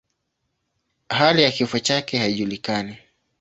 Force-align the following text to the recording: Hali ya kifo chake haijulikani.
Hali 1.09 1.41
ya 1.43 1.51
kifo 1.51 1.79
chake 1.79 2.17
haijulikani. 2.17 2.97